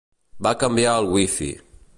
[0.47, 1.53] Va canviar el Wi-Fi.